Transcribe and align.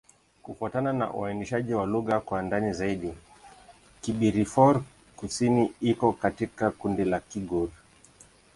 Kufuatana 0.43 0.93
na 0.93 1.13
uainishaji 1.13 1.73
wa 1.73 1.85
lugha 1.85 2.19
kwa 2.19 2.41
ndani 2.41 2.73
zaidi, 2.73 3.13
Kibirifor-Kusini 4.01 5.73
iko 5.81 6.13
katika 6.13 6.71
kundi 6.71 7.03
la 7.05 7.19
Kigur. 7.19 7.69